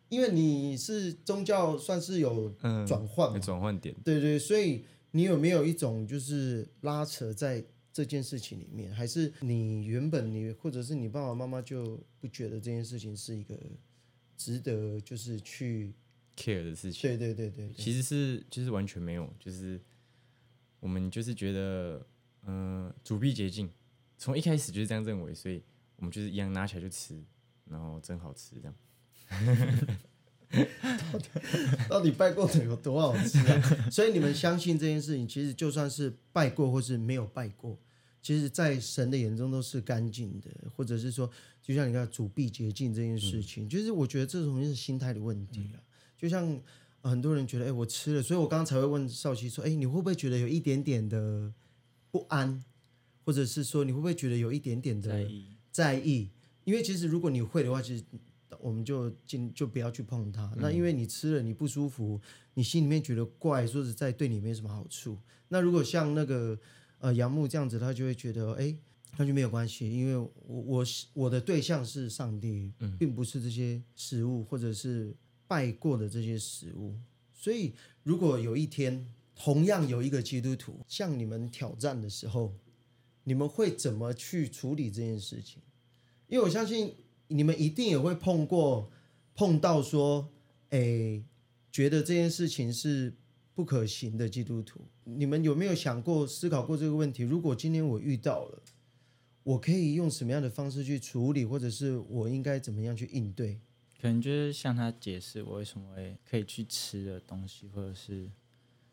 [0.09, 3.93] 因为你是宗教，算是有嗯，转换转换点。
[4.03, 13.53] 对对，所以你有没有一种就是拉扯在这件事情里面，还是你原本你或者是你爸爸妈妈就不觉得这件事情是一个
[14.37, 15.93] 值得就是去
[16.37, 17.01] care 的事情。
[17.01, 19.77] 对对对对，其实是就是完全没有，就是
[20.79, 22.07] 我们就是觉得，
[22.45, 23.69] 嗯、主必洁净，
[24.17, 25.61] 从一开始就是这样认为，所以
[25.97, 27.21] 我们就是一样拿起来就吃，
[27.65, 28.75] 然后真好吃这样。
[31.89, 33.89] 到底拜过的有多好吃啊？
[33.91, 37.77] 所以你们相信这件事情，其实就算是拜过或是没有拜过，
[38.21, 41.29] 其实，在神的眼中都是干净的，或者是说，
[41.61, 45.83] 就像你看主必洁净这件事情，就是我觉得这种是心态的问题了。
[46.17, 46.45] 就像、
[47.01, 51.53] 呃很多人觉得，哎，我吃了，所以我刚刚才会问少熙说，哎，你会不会觉得有一点点的
[52.09, 52.63] 不安，
[53.27, 55.45] 或者是说你会不会觉得有一点点的在意。
[55.69, 56.29] 在意，
[56.63, 58.01] 因为其实如果你会的话，其实
[58.61, 60.49] 我们就尽就不要去碰它。
[60.55, 62.21] 那因为你吃了你不舒服，
[62.53, 65.17] 你心里面觉得怪，说实在对你没什么好处。
[65.49, 66.57] 那如果像那个
[66.99, 68.73] 呃杨木这样子，他就会觉得哎，
[69.17, 75.13] 那就没有关系，因为我我是我的对象是上帝，并不是这些食物或者是
[75.47, 76.95] 拜过的这些食物。
[77.33, 82.55] 所以如果有一天同样有一个基督徒向你们挑战的时候，
[83.27, 85.61] 你们会怎么去处理这件事情？
[86.27, 86.95] 因为我相信
[87.27, 88.89] 你们一定也会碰过
[89.35, 90.29] 碰到说，
[90.69, 91.25] 诶，
[91.69, 93.17] 觉得这件事情是
[93.53, 94.79] 不可行的基督徒。
[95.03, 97.23] 你们有没有想过、思考过这个问题？
[97.23, 98.63] 如果今天我遇到了，
[99.43, 103.59] 我可以用什么样的方式去处理，或者是我应该怎么样去应对？
[103.99, 108.31] 可能就是向他解释我为什么会可以去吃的东西，或者是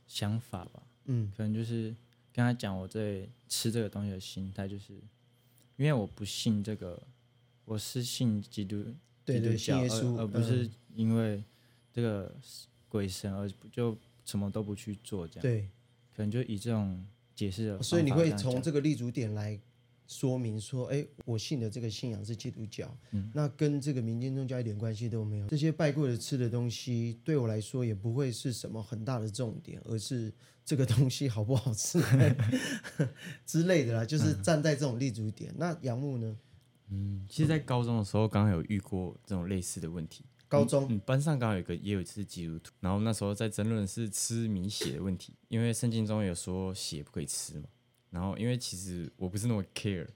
[0.08, 0.82] 想法吧。
[1.04, 1.94] 嗯，可能就是
[2.34, 4.92] 跟他讲我对吃这个东西的心态，就是
[5.76, 7.00] 因为我不信这个，
[7.64, 8.84] 我是信基督
[9.24, 11.44] 基督教，信耶稣，而而不是因为
[11.92, 12.34] 这个
[12.88, 15.42] 鬼神而就什么都不去做这样。
[15.42, 15.68] 对，
[16.12, 19.56] 可能就以这种解释的所以你会从这个立足点来
[20.06, 22.94] 说明说，哎，我信的这个信仰是基督教，
[23.32, 25.46] 那跟这个民间宗教一点关系都没有。
[25.48, 30.32] 这些拜过的吃的东西，对我来说也不会是什么很大的重点，而是
[30.64, 32.00] 这个东西好不好吃
[33.46, 35.54] 之类的啦，就是站在这种立足点。
[35.56, 36.36] 那杨木呢？
[36.90, 40.24] 嗯其实，在高中的时候，刚好有遇过这种类似的问题。
[40.46, 47.64] 高中嗯，班上刚好有一个也有一次基督徒，然后那时候在争论是吃米血的问题，因为圣经中有说血不可以吃嘛。
[48.14, 50.06] 然后因为其实我不是那么 care，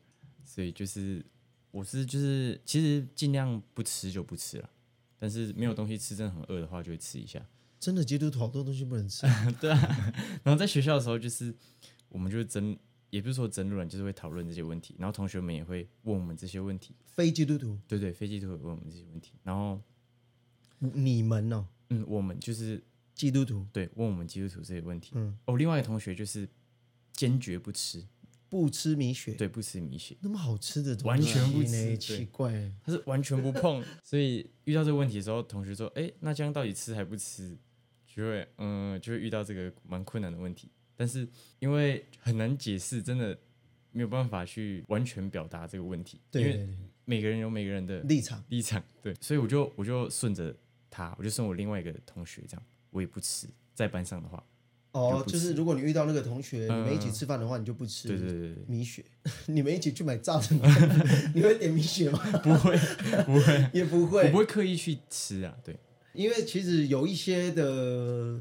[0.44, 1.24] 所以就是
[1.72, 4.70] 我是就是其实尽量不吃就不吃了，
[5.18, 7.44] 但是没有东西吃真的很饿的话就会吃一下。
[7.80, 9.26] 真的基督徒好多东西不能吃，
[9.61, 10.12] 对啊
[10.44, 11.52] 然后在学校的时候就是
[12.08, 12.78] 我们就争，
[13.11, 16.94] 也不是说争论，就是会讨论这些问题，然后同学们也会问我们这些问题。
[17.04, 19.80] 非基督徒，对对，飞机都会问我们这些问题，然后
[20.78, 22.80] 你们哦，嗯，我们就是
[23.12, 25.12] 基督徒对问我们基督徒这些问题。
[25.16, 26.48] 嗯哦，另外一个同学就是
[27.18, 28.07] 坚决不吃，
[28.48, 32.72] 不吃米血，对，不吃米血，那么好吃的东西完全不吃奇怪。
[32.85, 33.85] 他是完全不碰。
[34.04, 37.59] 所以遇到这个问题的时候，同学说：“哎，那这样到底吃还不吃？”
[38.07, 40.70] 就会嗯，就会遇到这个蛮困难的问题。
[40.96, 41.28] 但是
[41.59, 43.37] 因为很难解释，真的
[43.90, 46.68] 没有办法去完全表达这个问题，因为
[47.04, 50.54] 每个人有每个人的立场立场，对，所以我就我就顺着
[50.88, 54.44] 他，我就顺我另外一个同学这样，我也不吃，在班上的话，
[54.92, 58.09] 哦就，就是如果你遇到那个同学，你们一起嗯吃饭的话，你就不吃。
[58.09, 58.64] 对对对对。
[58.66, 59.05] 米血，
[59.46, 60.61] 你们一起去买炸的米，
[61.35, 62.18] 你会点米血吗？
[62.42, 62.77] 不会
[63.24, 64.24] 不会， 也不会。
[64.24, 65.77] 我不，会刻意去吃啊，对，
[66.14, 68.40] 因为其实有一些的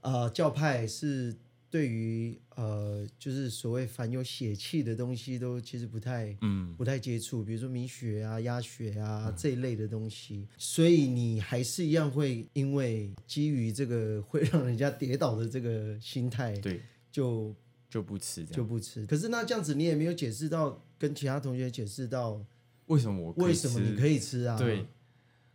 [0.00, 1.34] 呃教派是
[1.74, 17.52] 对于呃就是所谓凡有血气的东西都其实不太嗯，不太接触，比如说米血啊、鸭血啊、这一类的东西，所以你还是一样会因为基于这个会让人家跌倒的这个心态，对，就
[17.90, 18.44] 就不吃。
[18.44, 19.04] 就不吃。
[19.06, 22.40] 可是那这样子你也没有解释到，跟其他同学解释到
[22.86, 24.56] 为什么我为什么你可以吃啊？
[24.56, 24.86] 对，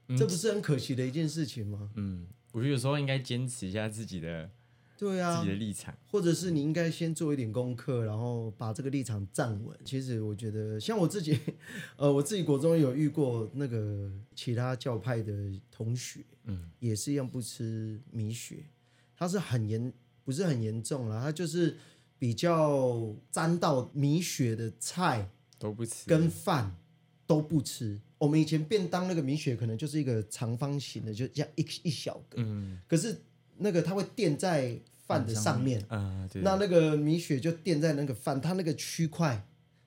[0.10, 1.90] 嗯这不是很可惜的一件事情吗？
[1.96, 4.50] 嗯，我觉得有时候应该坚持一下自己的
[5.00, 5.40] 对啊。
[5.40, 9.76] 自己，的立场，或者是你应该先做一点功课，然后把这个立场站稳。
[9.86, 11.40] 其实我觉得，像我自己，
[11.96, 15.34] 呃，我自己国中有遇过那个其他教派的
[15.72, 18.66] 同学，嗯，也是一样不吃米血，
[19.16, 19.94] 他是很严，
[20.26, 21.78] 不是很严重啦，他就是
[22.18, 26.76] 比较沾到米血的菜都不吃，跟饭
[27.26, 28.02] 都不吃。
[28.18, 32.78] 我们以前便当那个米血可能就是一个长方形的，就这样一一小个，嗯。
[32.86, 33.18] 可是
[33.60, 35.84] 那个它会垫在饭的上面。
[35.88, 39.45] 啊，对，那那个米血就垫在那个饭，它那个区块，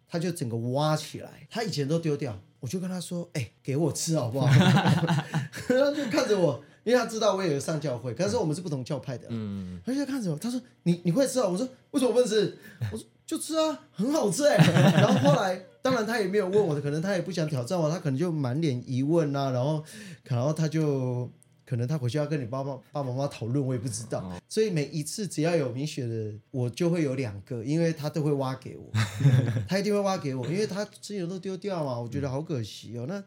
[0.08, 1.46] 它就整个挖起来。
[1.50, 4.46] 他以前都丢掉，我就跟他说：“哎、给我吃好不好？”
[5.68, 9.26] 他就看着我，因为他知道我也有上教会，可是我们是不同教派的。
[9.30, 12.56] 嗯，他就看着我，他说：“你你会吃啊？”我说：“为什么不能吃？”
[12.92, 14.56] 我说：“就吃啊，很好吃哎。”
[14.96, 19.82] 然后后来，当然他也没有问我的，可能他也不想挑战我，他可能就满脸疑问啊，然后，
[20.24, 21.30] 然后他就
[21.64, 24.40] 可能他回去要跟你爸爸爸爸妈妈讨论，我也不知道。
[24.48, 28.90] 所以每一次只要有米雪的，我就会有两个，因为他都会挖给我，
[29.68, 33.06] 他一定会挖给我，因为他之前都丢掉嘛，我觉得好可惜哦。
[33.08, 33.22] 那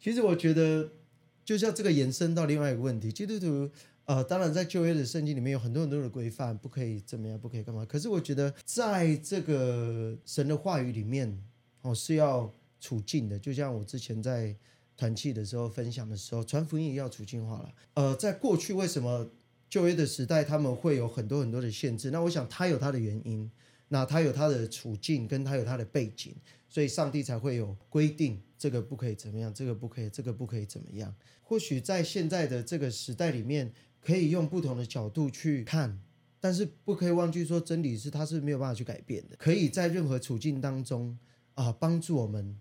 [0.00, 0.88] 其实我觉得，
[1.44, 3.70] 就像这个延伸到另外一个问题，基督徒。
[4.08, 7.84] 呃，当然，在旧约的圣经里面有很多很多的规范，不可以怎么样，不可以干嘛。
[7.84, 11.38] 可是我觉得，在这个神的话语里面，
[11.82, 13.38] 哦，是要处境的。
[13.38, 14.56] 就像我之前在
[14.98, 17.72] 团契的时候分享的时候，传福音也要处境化了。
[17.94, 19.30] 呃，在过去为什么
[19.70, 22.10] 旧约的时代他们会有很多很多的限制？
[22.10, 23.50] 那我想他有他的原因，
[23.88, 26.34] 那他有他的处境，跟他有他的背景，
[26.68, 31.14] 所以上帝才会有规定，这个不可以怎么样，这个不可以，这个不可以怎么样。
[31.42, 33.72] 或许在现在的这个时代里面。
[34.00, 36.00] 可以用不同的角度去看，
[36.40, 39.34] 但是不可以忘记说，真理是它是没有办法去改变的。
[39.36, 41.18] 可以在任何处境当中
[41.54, 42.56] 啊，帮助我们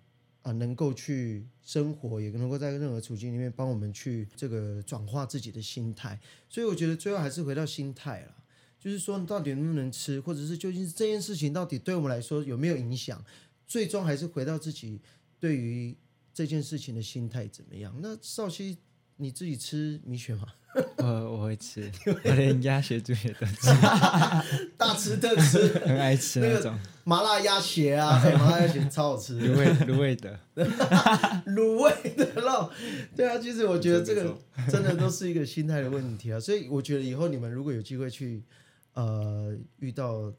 [0.48, 6.18] 啊，能够去生活，也能够在任何处境里面帮我们去这个转化自己的心态。
[6.48, 8.34] 所以我觉得最后还是回到心态了，
[8.80, 13.22] 就是说你到底能不能吃，或者是究竟这件事情到底对我们来说有没有影响，
[13.68, 15.02] 最终还是回到自己
[15.38, 15.94] 对于
[16.34, 17.94] 这件事情的心态怎么样。
[18.02, 18.78] 那少熙。
[19.18, 20.48] 你自己吃米血吗？
[20.98, 21.06] 我
[21.38, 23.68] 我会吃，我连鸭血猪血都吃，
[24.78, 26.78] 大吃特吃，很爱吃那种。
[27.04, 30.40] 麻辣鸭血啊，麻辣鸭血超好吃，卤味卤味的，
[31.48, 32.70] 卤味的肉，
[33.16, 34.38] 对啊，其实我觉得这个
[34.70, 38.44] 真的都是一个心态的问题啊，所以我觉得以后你们如果有机会去
[38.94, 40.32] 呃遇到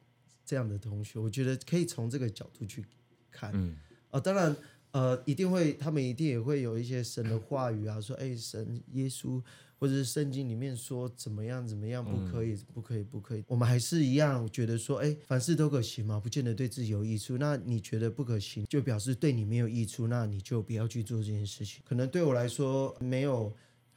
[0.44, 2.84] 这样的同学，我觉得可以从这个角度去
[3.32, 3.76] 看，嗯，
[4.10, 4.54] 啊，当然。
[4.92, 9.40] 呃，一定会，他们一定也会有一些神的话语啊，说，哎，神、耶稣
[9.78, 13.44] 或者是圣经里面说怎么样怎么样，不可以，不可以，不可以。
[13.46, 17.36] 我们还是一样觉得说，哎，凡事都可行嘛，不见得对自己有益处。
[17.36, 21.82] 那你觉得不可行，就表示对你没有益处，那你就不要去做这件事情。
[21.86, 23.52] 可能对我来说没有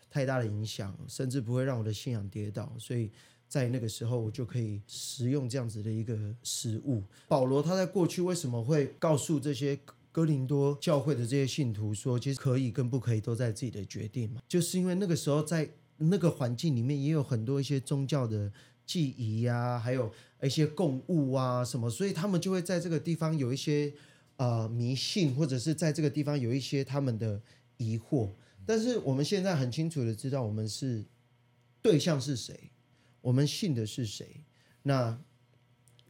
[0.10, 3.10] 太大的影响，甚至不会让我的信仰跌倒，所以
[3.48, 7.02] 在那个时候我就可以食用这样子的一个食物。
[7.30, 9.80] 保罗他在过去为什么会告诉这些？
[10.12, 18.52] 哥林多教会的这些信徒说，其实可以跟不可以都在自己的决定嘛，就是因为那个时候在那个环境里面也有很多一些宗教的
[18.86, 23.94] 记忆呀，还有一些供物啊什么，所以他们就会在这个地方有一些
[24.36, 27.42] 呃迷信，或者是在这个地方有一些他们的
[27.78, 28.32] 疑惑。
[28.66, 31.06] 但是我们现在很清楚的知道，我们是
[31.82, 32.72] 对象是谁，
[33.22, 34.44] 我们信的是谁。
[34.84, 35.18] 那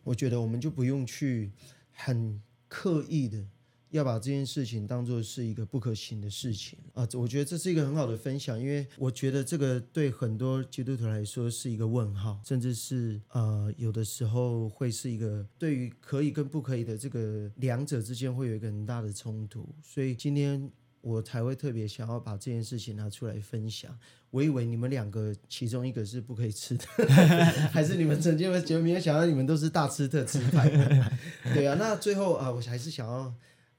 [0.04, 1.52] 我觉得我们就不用去
[1.92, 3.46] 很刻意的。
[3.91, 7.08] 要把这件事情当做是一个不可行的事情啊！
[7.13, 23.93] 我觉得这是一个很好的分享，因为我觉得这个对很多基督徒来说是一个问号，甚至是呃有的时候会是一个对于可以跟不可以的这个两者之间会有一个很大的冲突，所以今天我才会特别想要把这件事情拿出来分享。
[24.30, 26.86] 我以为你们两个其中一个是不可以吃的，
[27.73, 30.69] 还是你们曾经觉得没有想到你们都是大吃特吃派？
[31.54, 33.34] 对啊，那最后啊，我还是想要。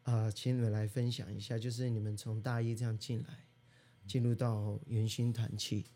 [0.04, 3.46] 啊，请你们来分享一下，就是你们从大一这样进来，
[4.06, 5.86] 进入到圆心团契，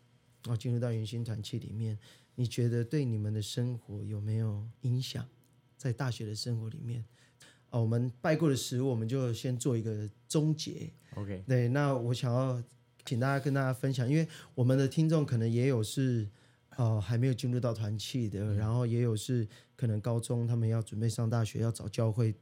[0.43, 1.99] 啊，进入到圆心团契里面，
[2.35, 5.27] 你觉得对你们的生活有没有影响？
[5.75, 7.03] 在大学的生活里面，
[7.69, 10.89] 啊，我们拜过的食物，我们就先做一个终结。
[11.15, 12.63] OK，对，那我想要
[13.05, 16.27] 请大家跟大家分享，因为我们的听众可能也有是，
[16.77, 22.33] 哦，还没有进入到团契的，然后也有是可能高中他们要准备上大学，要找教会。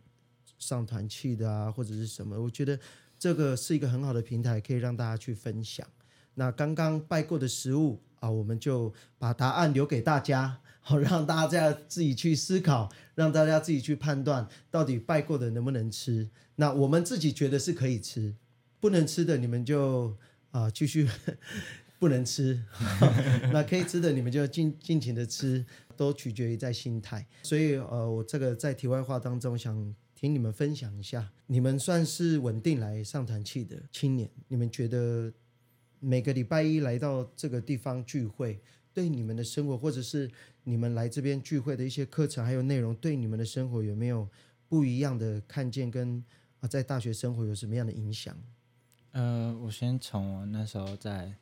[0.57, 2.41] 上团去的啊，或者是什么？
[2.41, 2.79] 我觉得
[3.17, 5.87] 这个是一个很好的平台，可以让大家去分享。
[6.35, 16.29] 那刚刚拜过的食物啊，我们就把答案留给大家，好让大家自己去思考，让大家自己去判断到底拜过的能不能吃。
[16.57, 18.35] 那我们自己觉得是可以吃，
[18.81, 20.17] 不能吃的你们就
[20.51, 21.07] 啊继续
[21.99, 22.61] 不能吃。
[23.53, 25.65] 那可以吃的你们就尽尽情的吃，
[25.95, 27.25] 都取决于在心态。
[27.43, 29.95] 所以呃，我这个在题外话当中想。
[30.15, 35.31] 听你们分享一下，你们算是稳定来上团契的青年，你们觉得
[35.99, 38.61] 每个礼拜一来到这个地方聚会，
[38.93, 40.31] 对你们的生活，或者是
[40.63, 44.27] 你们来这边聚会的一些课程还有内容，对你们的生活有没有
[44.69, 45.91] 不一样的看见？
[45.91, 46.23] 跟
[46.61, 48.35] 啊，在大学生活有什么样的影响？
[49.11, 51.35] 呃，我先从我那时候在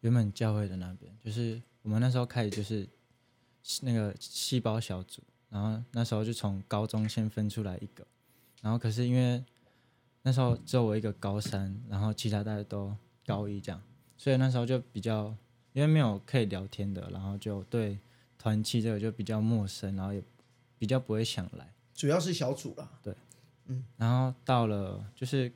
[0.00, 2.88] 原本教会的那边，就是我们那时候开始就是
[3.82, 5.22] 那个细胞小组。
[5.48, 8.06] 然后那时候就从高中先分出来一个，
[8.62, 9.44] 然后可是因为
[10.22, 13.80] 那时候只有我一个高三，然后其他大家都高一这样，
[14.16, 15.34] 所以那时候就比较
[15.72, 17.98] 因为没有可以聊天的，然后就对
[18.38, 20.22] 团契这个就比较陌生，然后也
[20.78, 21.72] 比较不会想来。
[21.94, 23.14] 主要是小组啦，对，
[23.66, 23.84] 嗯。
[23.96, 25.50] 然后到了就是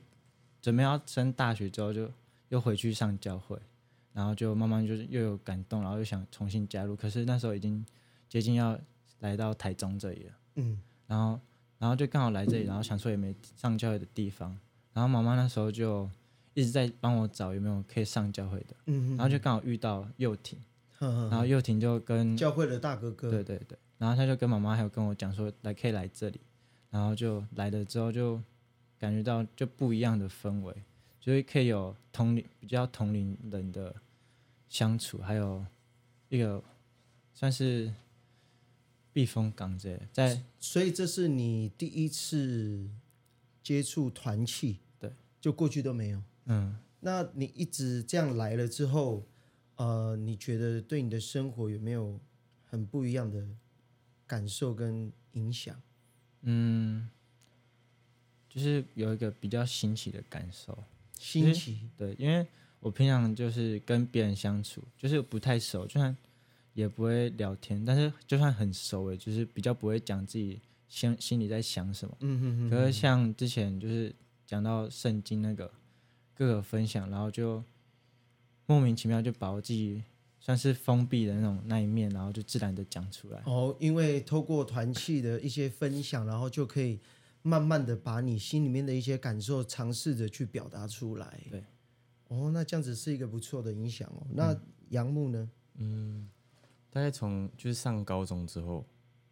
[0.61, 2.09] 准备要升大学之后，就
[2.49, 3.59] 又回去上教会，
[4.13, 7.85] 然后就慢慢就是又有感动，然后又想重新加入，可是那时候已经
[8.29, 8.79] 接近要
[9.21, 11.39] 来到台中这里了，嗯，然后
[11.79, 14.55] 然后就刚好来这里，然后想说也没上教会的地方，
[14.93, 16.07] 然后妈妈那时候就
[16.53, 20.59] 一直在帮我找有没有可以上教会的，嗯，然后就刚好遇到幼婷，
[20.99, 26.39] 然后幼婷就跟教会的大哥哥，对对对，然后他就跟妈妈还有跟我讲说来可以来这里，
[26.89, 28.41] 然后就来了之后就
[28.99, 30.83] 感觉到就不一样的氛围，
[31.19, 33.95] 就是可以有同龄比较同龄人的
[34.67, 35.65] 相处，还有
[36.29, 36.63] 一个
[37.33, 37.93] 算是
[39.13, 42.89] 避风港这，在所以这是你第一次
[43.61, 46.21] 接触团契，对，就过去都没有。
[46.45, 49.25] 嗯那你一直这样来了之后，
[49.75, 52.19] 呃，你觉得对你的生活有没有
[52.69, 53.45] 很不一样的
[54.27, 55.81] 感受跟影响？
[56.41, 57.09] 嗯，
[58.47, 60.77] 就是有一个比较新奇的感受，
[61.17, 62.45] 新奇，对，因为
[62.79, 66.15] 我平常就是跟别人相处，就是不太熟，就算
[66.73, 72.17] 也不会聊天，但是就算很熟，也就是比较不会讲自己心心里在想什么。
[72.21, 74.13] 嗯嗯嗯，可是像之前就是
[74.45, 75.69] 讲到圣经那个
[76.33, 77.63] 各个分享，然后就
[78.65, 80.01] 莫名其妙就把我自己
[80.39, 83.41] 算是封闭的那种那一面，然后就自然的讲出来。
[83.45, 86.99] 哦，因为透过团契的一些分享，然后就可以
[87.41, 91.41] 慢慢的把你心里面的一些感受尝试着去表达出来。
[91.49, 91.63] 对，
[92.29, 94.25] 哦，那这样子是一个不错的影响哦。
[94.31, 94.57] 那
[94.89, 95.49] 杨木呢？
[96.91, 98.85] 大概从就是上高中之后，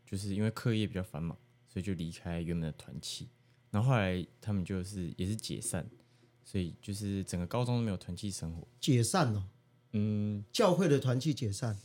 [0.06, 3.28] 就是因为课业比较繁忙，所以就离开原本的团契。
[3.70, 5.88] 然后后来他们就是也是解散，
[6.44, 8.68] 所以就是整个高中都没有团契生活。
[8.80, 9.44] 解散哦，
[9.92, 11.78] 嗯教会的团契解散，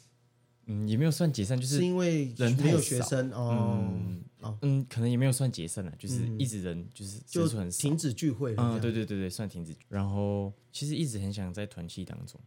[0.66, 8.76] 嗯，也没有算解散，就是是因为人太没有学少生哦，嗯哦嗯，可能也没有算解散了，就是一直人就是就是停止聚会啊。
[8.76, 9.74] 嗯，对对对对，算停止。
[9.88, 12.40] 然后其实一直很想在团契当中，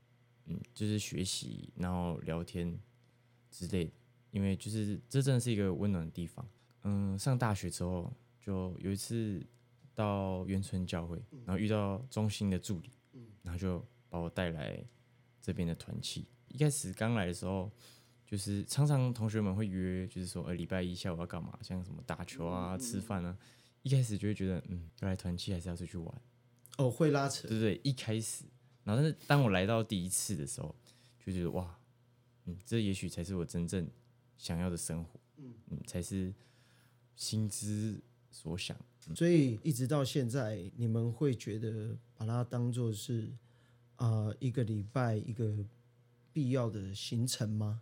[0.45, 2.79] 嗯，就是学习，然后聊天
[3.57, 3.91] 之类的，
[4.31, 6.47] 因为就是这真的是一个温暖的地方。
[6.83, 9.45] 嗯，上大学之后，就有一次
[9.95, 12.91] 到元春教会，然后遇到中心的助理，
[13.41, 14.83] 然后就把我带来
[15.41, 16.27] 这边的团契。
[16.49, 17.71] 一开始刚来的时候，
[18.25, 23.37] 就是常常同学们会约，就是说，呃，礼拜一下午要干嘛，像什么打球啊、吃饭啊。
[23.83, 26.21] 一开始就会觉得，嗯，要来团契还是要出去玩，
[26.77, 27.59] 哦，会拉扯对。
[27.59, 28.45] 对，一开始，
[28.83, 30.75] 然后但是当我来到第一次的时候，
[31.25, 31.76] 就觉得哇，
[32.47, 33.87] 嗯，这也许才是我真正
[34.35, 36.33] 想要的生活，嗯嗯才是
[37.15, 38.75] 心之所想。
[39.15, 43.29] 所以一直到现在，你们会觉得把它当做是
[43.95, 45.55] 啊、呃一个礼拜一个
[46.33, 47.81] 必要的行程吗？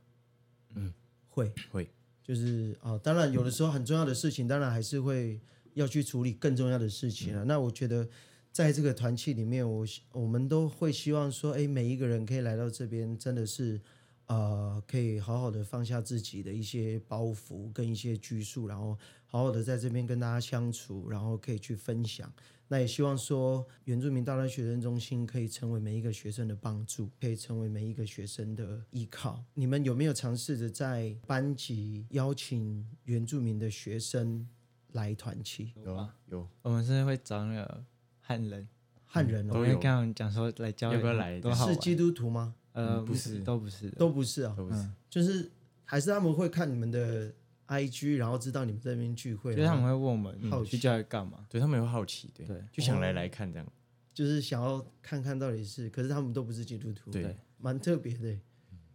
[0.76, 0.94] 嗯，
[1.30, 1.90] 会会，
[2.22, 5.40] 就是啊、当然有的时候很重要的事情，当然还是会
[5.74, 7.44] 要去处理更重要的事情啊。
[7.44, 8.08] 那我觉得
[8.52, 13.82] 在这个团契里面，我我们都会希望说，哎，每一个人可以来到这边，真的是
[14.28, 22.32] 呃，可以好好的放下自己的一些包袱跟一些拘束，然后好好的在这边跟大家相处，然后可以去分享。
[22.68, 29.44] 那也希望说，原住民大专学生中心可以成为每一个学生的帮助，可以成为每一个学生的依靠。
[29.54, 34.48] 你们有没有尝试着在班级邀请原住民的学生
[34.94, 35.74] 来团契？
[35.84, 37.84] 有啊，有，我们是会找那个
[38.20, 38.68] 汉人，
[39.06, 41.40] 汉人哦，我会跟他们讲说来教要不要来。
[41.40, 42.56] 是基督徒吗？
[42.76, 43.40] 呃，嗯不是。
[43.40, 44.88] 都不是的，都不是啊，都不是。
[45.10, 45.50] 就是
[45.84, 47.34] 还是他们会看你们的
[47.68, 50.72] IG，然后知道你们在那边聚会，就是他们会问我们好奇。
[50.72, 51.46] 去教会干嘛？
[51.50, 52.64] 对他们会好奇，对，对。
[52.72, 53.68] 就想来来看这样。
[54.14, 57.24] 就是想要看看到底是，可是他们都不是基督徒，对。
[57.24, 58.38] 对蛮特别的。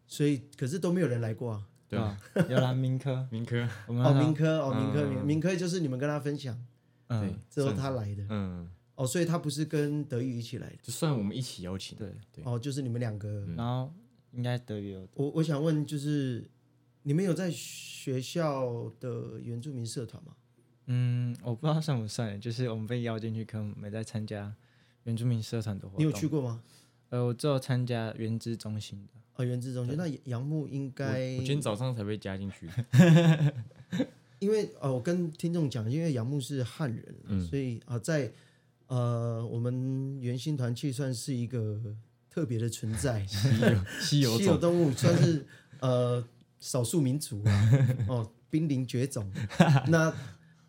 [0.07, 1.67] 所以可是都没有人来过啊。
[1.89, 1.99] 对。
[1.99, 2.19] 吧？
[2.49, 5.11] 有啦，民科， 民科，哦，我们哦民科哦，民科嗯。
[5.15, 6.55] 民民科就是你们跟他分享
[7.09, 8.25] 对嗯，，之后他来的。
[8.29, 8.71] 嗯，
[9.03, 13.47] 哦，所以他不是跟德语一起来的就算我们一起邀请，对，对哦，就是你们两个。
[13.47, 13.91] 嗯然后
[14.33, 16.49] 应该德语有我我想问，就是
[17.03, 20.37] 你们有在学校的原住民社团吗？
[20.87, 24.55] 嗯，我不知道算不算，就是我们被邀进去，可能没在参加
[25.05, 26.01] 原住民社团的活动。
[26.01, 26.27] 你有去？
[26.27, 26.63] 过吗？
[27.09, 29.15] 呃，我只有参加原知中心的。
[29.37, 32.69] 哦，原之中心，那杨木应我该我今天早上才被加进去，
[34.39, 38.31] 因为呃，我跟听众讲，因为杨木是汉人，嗯所以啊、在
[38.91, 41.81] 呃我们原心团气算是一个
[42.29, 45.47] 特别的存在，稀有稀有稀有， 动物算是
[45.81, 46.23] 呃
[46.59, 47.71] 少数民族啊，
[48.09, 49.31] 哦，濒临绝种。
[49.89, 50.13] 那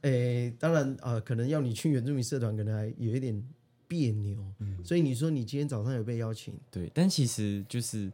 [0.01, 3.43] 诶，当然啊、呃可能要你去原住民社团，可能还有一点
[3.87, 4.43] 别扭。
[4.59, 8.11] 嗯所以你说你今天早上有被邀请，对，但其实就是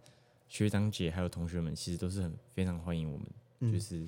[0.47, 3.28] 学长姐还有同学们，其实都是很非常欢迎我们，
[3.60, 4.05] 嗯就是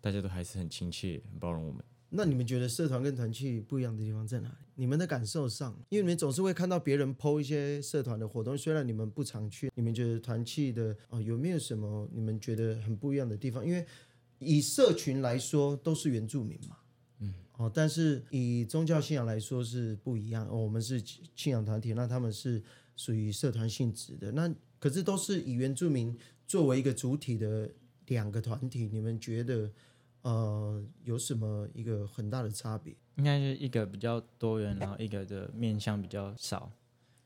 [0.00, 1.82] 大家都还是很亲切、很包容我们。
[2.10, 4.54] 那你们觉得社团跟团契不一样的地方在哪里？
[4.76, 13.66] 你们的感受上，因为你们总是会看到别人 PO 一些社团的活动，虽然你们不常去，你们觉得团契的哦有没有什么你们觉得很不一样的地方？
[13.66, 13.84] 因为
[14.38, 16.76] 以社群来说都是原住民嘛，
[17.18, 20.46] 嗯，哦，但是以宗教信仰来说是不一样。
[20.48, 21.02] 哦、我们是
[21.34, 22.62] 信仰团体，那他们是
[22.94, 27.68] 属于社团性质的，那可是都是以原住民作为一个主体的
[28.06, 29.72] 两个团体，你们觉得？
[30.26, 32.92] 呃，有什么一个很大的差别？
[33.14, 36.72] 应该是一个比较多元，然后一个的面向比较少。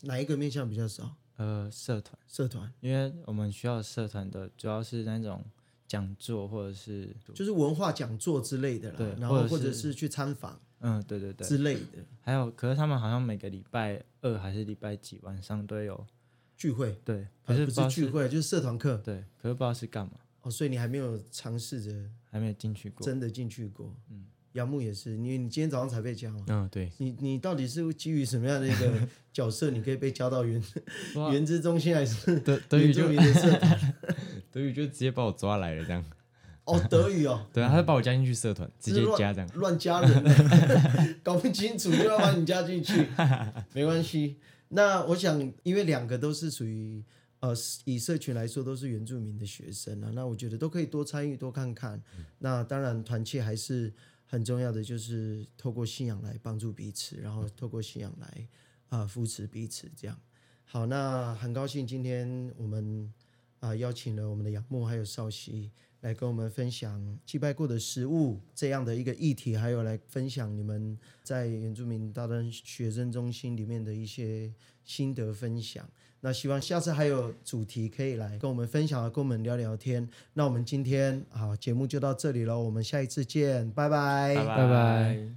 [0.02, 1.16] 哪一个面向比较少？
[1.36, 5.42] 呃，社团，社团，因为我们需要社团的主要是那种
[5.88, 12.04] 讲座或者是就是文化讲座之类的啦，对，然后或者是去参访，嗯，对对对之类的。
[12.20, 16.06] 还有，可是他们好像每个礼拜二还是礼拜几晚上都有
[16.54, 20.12] 聚会，对，可是不是聚会，就是社团课，对，可是不知道是干嘛。
[20.42, 21.90] 哦，所以你还没有尝试着，
[22.30, 23.94] 还没有进去过，真的进去过。
[24.10, 26.42] 嗯，杨木也是，因为你今天早上才被加嘛。
[26.48, 26.90] 嗯，对。
[26.96, 30.62] 你你到底是基于什么样的一个 角色，你可以被加到原
[31.30, 33.08] 原资中心，还是德德语就
[34.50, 36.02] 德语就直接把我抓来了这样。
[36.64, 37.46] 哦，德语哦。
[37.52, 39.50] 对啊，他就把我加进去社团，直接加这样。
[39.56, 43.06] 乱加人，搞不清楚就要把你加进去，
[43.74, 44.38] 没关系。
[44.68, 47.04] 那我想，因为两个都是属于。
[47.40, 52.02] 呃，以社群来说，都是原住民的学生啊，那我觉得都可以多参与、多看看。
[52.38, 53.92] 那当然，团契还是
[54.26, 58.48] 很重要的，就是透过信仰来帮助彼此，然后透过信仰来
[58.90, 59.90] 啊扶持彼此。
[59.96, 60.20] 这样
[60.66, 63.10] 好，那很高兴今天我们
[63.60, 65.70] 啊邀请了我们的杨木还有少熙
[66.02, 74.52] 来跟我们分享祭拜过的食物这样的一个议题，还有来分享你们在原住民大专学生中心里面的一些
[74.84, 75.88] 心得分享。
[76.20, 80.08] 那希望下次还有主题可以来跟我们分享，跟我们聊聊天。
[80.34, 85.28] 那我们今天好节目就到这里了，我们下一次见，拜拜，拜拜。